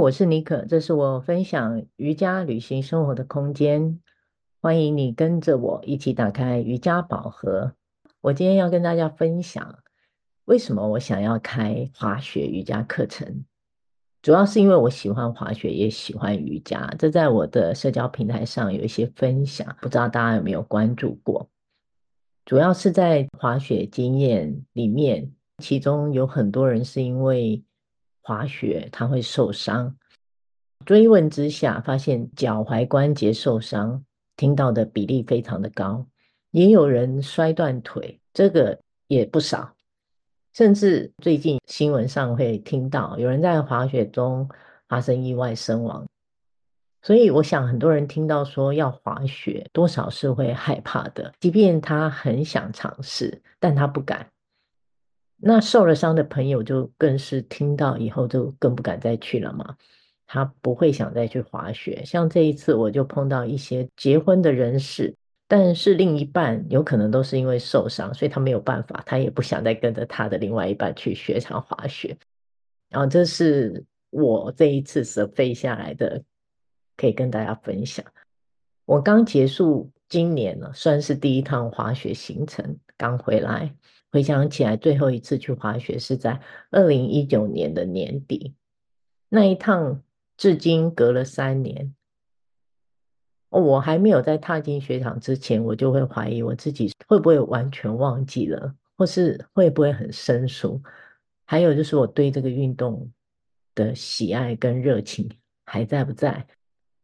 [0.00, 4.00] 我是妮可，这是我分享瑜伽旅行生活的空间。
[4.62, 7.74] 欢迎你跟着我一起打开瑜伽宝盒。
[8.22, 9.78] 我今天要跟大家分享，
[10.46, 13.44] 为什么我想要开滑雪瑜伽课程。
[14.22, 16.90] 主要是因为我喜欢滑雪，也喜欢瑜伽。
[16.98, 21.46] 这在我的社交平台上有一些分享，不知道大家有没有关注过？
[22.46, 27.62] 主要是在滑雪经验里面，其中有很多人是因为
[28.22, 29.96] 滑雪他会受伤，
[30.84, 34.04] 追问之下发现脚踝关节受伤，
[34.36, 36.06] 听到的比例非常的高，
[36.50, 39.74] 也有人摔断腿，这个也不少，
[40.54, 44.48] 甚至最近新闻上会听到有人在滑雪中
[44.88, 46.06] 发生意外身亡，
[47.02, 54.26] 所以我想很多人听到说要滑雪，多少是会害怕的，即便他很想尝试，但他不敢。
[55.42, 59.74] 那受了伤的朋友就更是听到以后就更不敢再去了嘛，
[60.26, 62.04] 他不会想再去滑雪。
[62.04, 65.14] 像这一次我就碰到一些结婚的人士，
[65.48, 72.16] 但是另一半有可能都是因为受伤，所以他没有办法，他也不想再跟着他的另外一半去雪场滑雪。
[72.90, 76.22] 然后这是我这一次舍飞下来的，
[76.96, 78.04] 可以跟大家分享。
[78.84, 83.72] 我刚结束今年了，算是第一趟滑雪行程，刚回来。
[84.10, 86.40] 回想起来，最后一次去滑雪是在
[86.72, 88.56] 二零一九年的年底，
[89.28, 90.02] 那一趟
[90.36, 91.94] 至今隔了三年。
[93.50, 100.82] 我还没有在踏进雪场之前，我就会怀疑我自己会不会完全忘记了，或是会不会很生疏。
[101.44, 103.12] 还有就是我对这个运动
[103.76, 105.30] 的喜爱跟热情
[105.64, 106.48] 还在不在？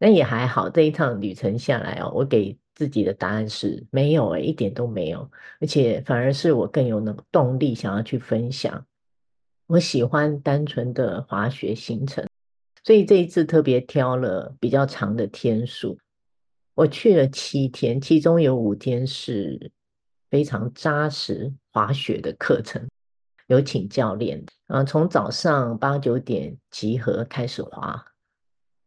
[0.00, 2.58] 那也还好，这一趟旅程下来哦，我给。
[2.78, 5.28] 自己的答案是没有诶，一点都没有，
[5.60, 8.86] 而且反而是我更有那个动力想要去分享。
[9.66, 12.24] 我喜欢单纯的滑雪行程，
[12.84, 15.98] 所以这一次特别挑了比较长的天数，
[16.76, 19.72] 我去了七天，其中有五天是
[20.30, 22.88] 非常扎实滑雪的课程，
[23.48, 28.04] 有请教练，啊，从早上八九点集合开始滑，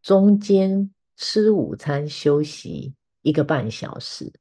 [0.01, 2.93] 中间吃午餐休息。
[3.21, 4.31] 一个半小时，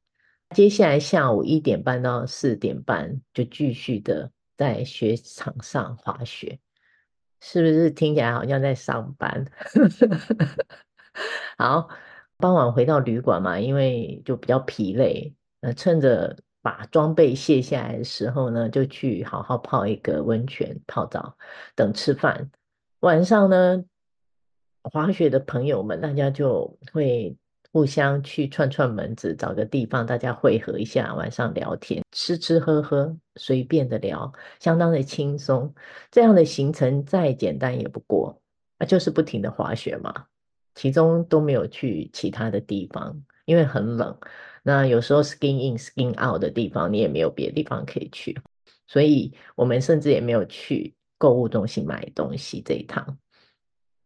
[0.55, 6.59] 接下来下午一点半到四点半就继续的在雪场上滑雪，
[7.41, 9.45] 是不是听起来好像在上班？
[11.59, 11.89] 好，
[12.39, 21.37] 傍晚回到旅馆嘛，因为就比较疲累，呃，趁着把装备卸下来的时候呢，就去好好泡一个温泉泡澡，
[21.75, 22.51] 等吃饭。
[23.01, 23.85] 晚上呢，
[24.83, 27.37] 滑雪的朋友们大家就会。
[27.73, 35.73] 互相去串串门子，找个地方大家会合一下，晚上聊天，吃吃喝喝，随便的聊，相当的轻松。
[36.11, 38.41] 这样的行程再简单也不过，
[38.79, 40.27] 啊，就是不停的滑雪嘛。
[40.75, 44.17] 其中都没有去其他的地方，因为很冷。
[44.63, 48.37] 那有时候 skin in skin out 的地方，你也没有别的地方可以去，
[48.87, 52.63] 所以我们甚至也没有去购物中心买东西。
[52.63, 53.19] 这一趟，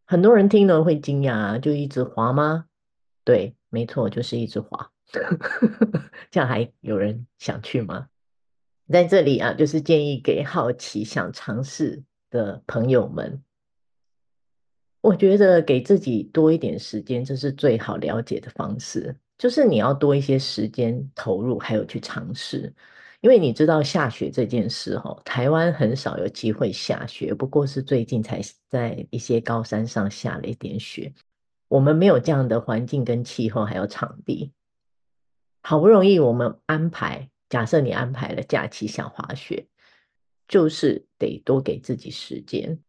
[0.05, 2.65] 很多人听了会惊讶，就一直滑吗？
[3.25, 4.89] 对，没错，就是一直滑，
[6.31, 8.07] 这样还有人想去吗？
[8.87, 13.43] 在这里啊，就是建议给好奇想尝试的朋友们，
[15.01, 19.15] 我觉得给自己多一点时间，这是最好了解的方式。
[19.39, 22.71] 就是你要多一些时间投入，还有去尝试，
[23.21, 31.11] 因为你知道下雪这件事哦，台湾很少有机会下雪，不过是最近才在一些高山上下了一点雪。
[31.75, 34.53] 我们没有这样的环境跟气候，还有场地，
[35.61, 37.29] 好不容易我们安排。
[37.49, 39.67] 假设你安排了假期想滑雪，
[40.47, 42.79] 就是得多给自己时间。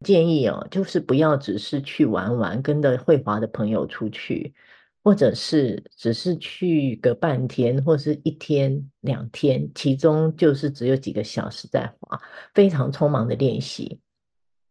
[0.00, 4.54] 建议哦，就是不要只是去玩玩，跟着会滑的朋友出去，
[5.02, 12.20] 或者是只是去个半天，或是一天两天，其中就是只有几个小时在滑，
[12.52, 13.98] 非常匆忙的练习。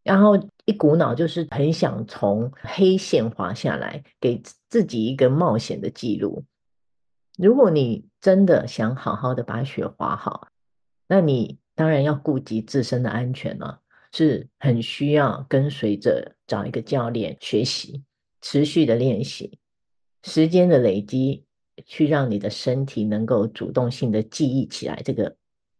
[0.04, 6.44] 然后一股脑就是很想从黑线滑下来，给自己一个冒险的记录。
[7.38, 10.48] 如果你真的想好好的把雪滑好，
[11.08, 13.80] 那你当然要顾及自身的安全了，
[14.12, 18.04] 是很需要跟随着找一个教练学习，
[18.42, 19.58] 持续的练习，
[20.22, 21.44] 时间的累积，
[21.86, 25.34] 去让你的身体能够主动性的记忆起来这个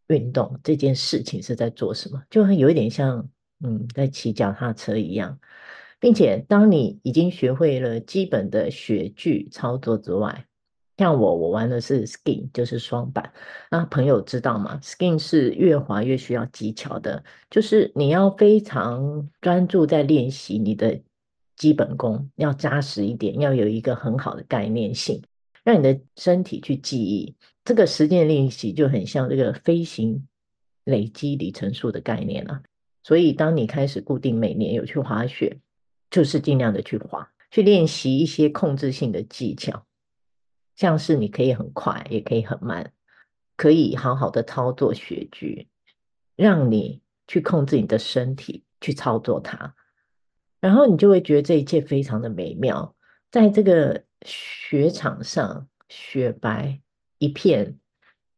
[0.07, 3.29] 运动这件事情是在做什么，就会有一点像。
[3.63, 5.39] 嗯，在骑脚踏车一样，
[5.99, 10.47] 并且当你已经学会了基本的雪具操作之外，
[10.97, 13.33] 像我，我玩的是 skin，就是双板。
[13.71, 21.01] 那朋友知道吗？skin 是越滑越需要技巧的，就是你要非常专注在练习你的
[21.57, 25.23] 基本功要扎实一点，要有一个很好的概念性，
[25.65, 27.35] 让你的身体去记忆。
[27.65, 30.29] 这个实践练习就很像这个飞行
[30.85, 32.61] 累积里程数的概念了。
[33.05, 35.61] 所以，当你开始固定每年有去滑雪，
[36.11, 39.87] 就是尽量的去滑，去练习一些控制性的技巧，
[40.75, 42.93] 像是你可以很快，也可以很慢，
[43.57, 45.69] 可以好好的操作雪具，
[46.35, 49.75] 让你去控制你的身体去操作它。
[50.61, 52.97] 然后你就会觉得这一切非常的美妙，
[53.31, 56.81] 在这个雪场上，雪白
[57.19, 57.79] 一片，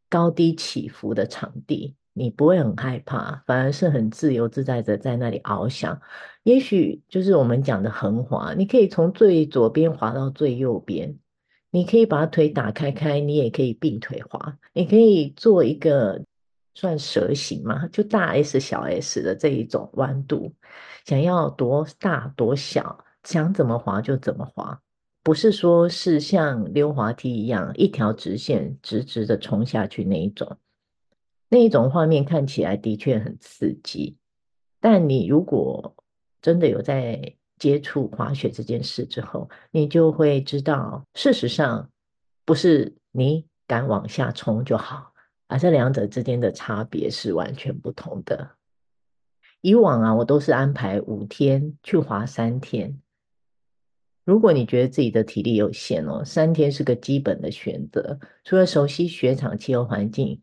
[0.08, 6.00] 高低起伏的场地，你不会很害怕，反而是很自由自在的在那里翱翔。
[6.42, 11.18] 也许就是我们讲的横滑，你可以从最左边滑到最右边，
[11.70, 16.22] 你可以把腿打开开，你也可以并腿滑，你可以做一个。
[16.78, 20.52] 算蛇形嘛，就大 S 小 S 的这一种弯度，
[21.06, 24.78] 想要多大多小，想怎么滑就怎么滑，
[25.22, 30.58] 不是说是像溜滑梯一样一条直线直直的冲下去那一种，
[31.48, 34.16] 那一种画面看起来的确很刺激，
[34.80, 35.94] 但你如果
[36.42, 41.90] 真的有在接触滑雪这件事之后，你就会知道，事实上
[42.44, 45.12] 不是你敢往下冲就好。
[45.48, 48.50] 而这两者之间的差别是完全不同的。
[49.60, 53.00] 以往啊，我都是安排五天去滑三天。
[54.24, 58.18] 如果你觉得自己的体力有限哦，三天是个基本的选择。
[58.42, 60.42] 除了熟悉雪场气候环境，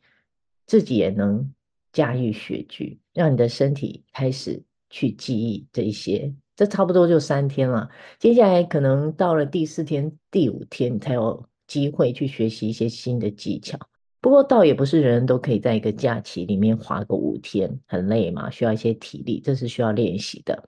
[0.65, 1.53] 自己也能
[1.91, 6.33] 驾驭雪具，让你的身体开始去记忆这一些。
[6.55, 7.89] 这差不多就三天了。
[8.19, 13.79] 接下来可能到了第四天、第五天，你才有机会去学习一些新的技巧。
[14.21, 20.63] 不过，倒也不是人人都可以在一个假期里面滑个五天，很累嘛，需要一些体力，这是需要练习的。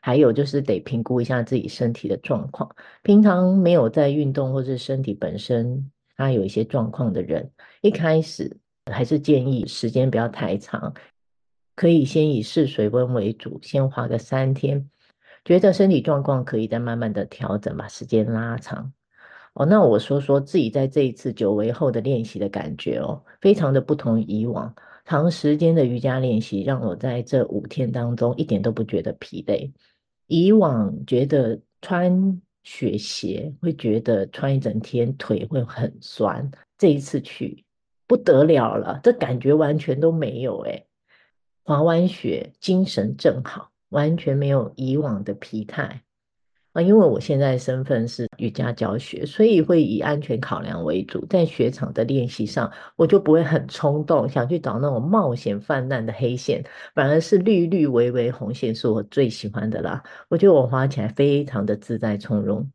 [0.00, 2.68] 还有就是得评估一下自己身体的状况。
[3.02, 7.50] 平常没有在运动，或是身体本身它有一些状况的人，
[7.80, 8.56] 一开始
[8.90, 10.94] 还是建议时间不要太长，
[11.76, 14.90] 可以先以试水温为主，先滑个三天，
[15.44, 18.92] 觉得身体状况可以再慢慢的调整，把时间拉长。
[19.54, 24.74] 哦，那我说说自己在这一次久违后的练习的感觉哦，非常的不同以往。
[25.04, 29.70] 长时间的瑜伽练习让我在这五天当中一点都不觉得疲累。
[30.28, 37.61] 以往觉得穿雪鞋会觉得穿一整天腿会很酸，这一次去
[38.12, 40.86] 不得了了，这感觉完全都没有诶。
[41.62, 46.02] 滑完雪精神正好，完全没有以往的疲态。
[46.74, 51.24] 啊，因为我现在身份是瑜伽教学，所以会以安全考量为主。
[51.24, 56.62] 在雪场的练习上，我就不会很冲动，想去找那种冒险泛滥的黑线，
[56.94, 60.02] 反而是绿绿微微红线是我最喜欢的啦。
[60.28, 62.70] 我觉得我滑起来非常的自在从容，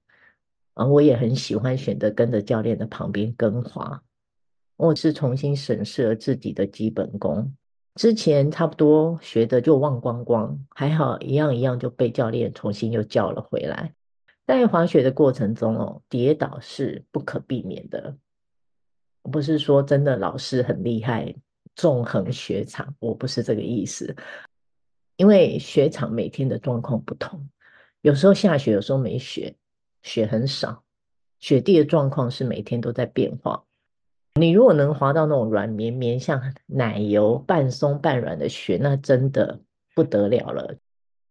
[0.74, 4.01] 啊，我也很喜欢选择跟着教练的旁边跟滑。
[4.78, 7.52] 我是重新审视了自己的基本功。
[7.96, 13.96] 之前差不多学的就忘光光，还好一样一样就被教练重新又叫了回来。
[14.46, 18.16] 在滑雪的过程中哦，跌倒是不可避免的。
[19.24, 21.34] 不是说真的老师很厉害，
[21.76, 24.16] 纵横雪场，我不是这个意思。
[25.16, 27.50] 因为雪场每天的状况不同，
[28.02, 29.56] 有时候下雪，有时候没雪，
[30.04, 30.84] 雪很少，
[31.40, 33.64] 雪地的状况是每天都在变化。
[34.38, 39.60] 你如果能滑到那种软绵绵、像奶油半松半软的雪，那真的
[39.94, 40.76] 不得了了。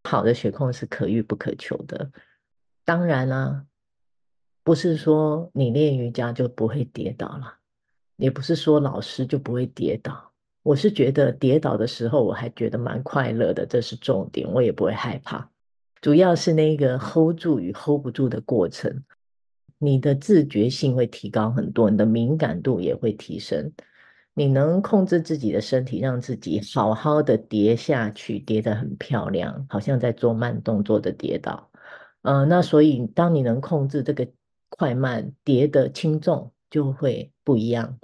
[0.05, 2.11] 好的雪控是可遇不可求的。
[2.85, 3.65] 当然啦、
[4.63, 7.55] 不是说你练瑜伽就不会跌倒了，
[8.17, 10.33] 也不是说老师就不会跌倒。
[10.63, 15.51] 我是觉得跌倒的时候，我还觉得蛮快乐的，这是重点，我也不会害怕。
[16.01, 19.05] 主要是那个 hold 住与 hold 不住的过程。
[19.78, 23.73] 你的自觉性会提高很多，你的敏感度也会提升。
[24.33, 31.71] 你能控制自己的身体，让自己好好的跌下去，跌得很漂亮，好像在做慢动作的跌倒。
[32.23, 34.26] 呃，那所以当你能控制这个
[34.71, 37.99] 快慢，跌的轻重就会不一样。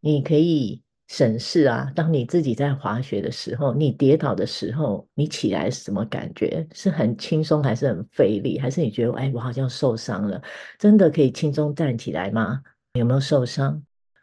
[0.00, 0.83] 你可以。
[1.16, 6.66] 审视啊，当你自己在滑雪的时候，你跌倒的时候，你起来是什么感觉？
[6.72, 8.58] 是很轻松，还是很费力？
[8.58, 10.42] 还是你觉得，哎，我好像受伤了？
[10.76, 12.60] 真的可以轻松站起来吗？
[12.94, 13.80] 有没有受伤？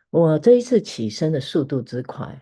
[0.10, 2.38] 我这一次起身的速度之快，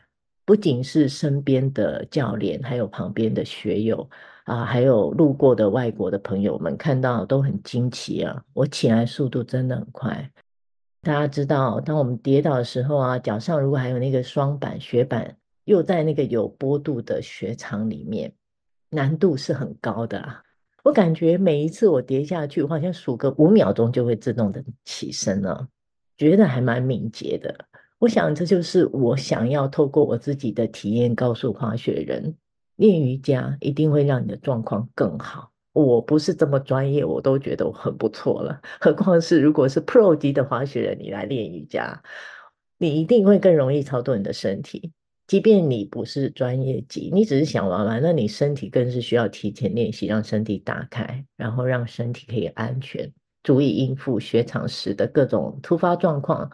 [0.46, 4.10] 不仅是身边的教练，还有旁边的学友
[4.46, 8.44] 啊，还有路过的外国的朋友们看到都很惊奇啊！
[8.54, 10.32] 我起来速度真的很快。
[11.02, 18.34] 大家知道，当我们跌倒的时候啊，脚上如果还有那个霜板、雪板，又在那个有坡度的雪场里面，
[18.90, 20.44] 难度是很高的啊。
[20.84, 25.68] 我感觉每一次我跌下去，我好像数个五秒钟就会自动的起身了，
[26.18, 27.54] 觉得还蛮敏捷的。
[28.00, 32.36] 我想这就是我想要透过我自己的体验告诉滑雪人，
[32.76, 35.52] 练瑜伽一定会让你的状况更好。
[35.84, 42.02] 我不是这么专业，我都觉得我很不错了， 何况是如果是 Pro 级的滑雪人，你来练瑜伽，
[42.78, 44.92] 你一定会更容易操作你的身体。
[45.28, 53.12] 即便你不是专业级，你只是想玩玩，那你身体更是需要提前练习，让身体打开，然后让身体可以安全，
[53.44, 56.52] 足以应付雪场时的各种突发状况。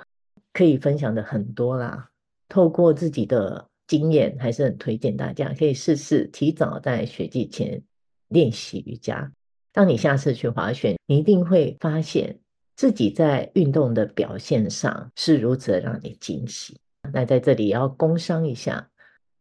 [0.51, 2.09] 可以分享的很多啦，
[2.47, 7.83] 透过自己的经验，还是很推荐大家可以试试提早在雪季前
[8.27, 9.31] 练习瑜伽。
[9.71, 12.39] 当你下次去滑雪，你一定会发现
[12.75, 16.79] 自己在运动的表现上是如此的让你惊喜。
[17.13, 18.89] 那在这里要工商一下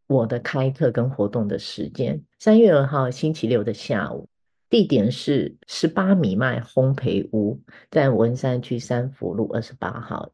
[0.06, 4.28] 我的开课跟活动的时间，三月二号星期六的下午，
[4.68, 10.32] 地点是十八米迈烘焙屋，在文山区三福路二十八号，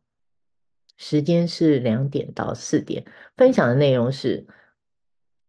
[0.97, 3.05] 时间是两点到四点。
[3.37, 4.47] 分享的内容是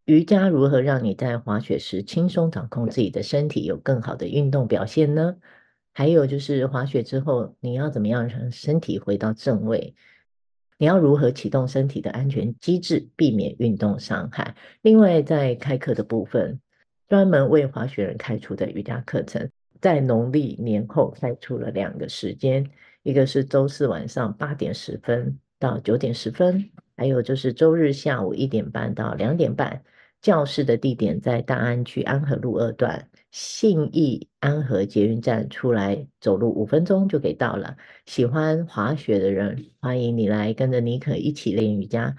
[0.06, 5.38] 瑜伽如何让你在滑雪时轻松掌控自己的身体，有更好的运动表现呢？
[5.94, 9.94] 还有就是滑雪之后，你要怎么样让身体回到正位？
[10.78, 14.56] 你要如何启动身体的安全机制，避免运动伤害？
[14.82, 16.60] 另外，在开课的部分，
[17.08, 22.68] 专门为滑雪人开出的瑜伽课程，在农历年后开出了两个时间，
[23.04, 29.82] 一个是周四晚上八点十分到九点十分，还有就是周日下午一点半到两点半。
[30.22, 37.76] 教室的地点在大安区安和路二段信义安和捷运站出来，走路五分钟就可以到了。
[38.06, 42.16] 喜欢滑雪的人，欢迎你来跟着妮可一起练瑜伽。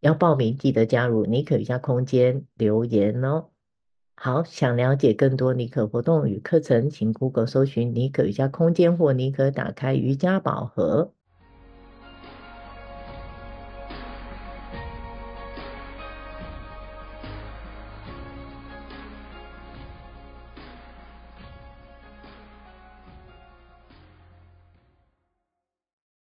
[0.00, 3.50] 要报名记得加入妮可瑜伽空间留言哦。
[4.16, 11.12] 好，想了解更多妮可活动与课程，请 Google 搜寻妮可瑜伽空间或妮可打开瑜伽宝盒。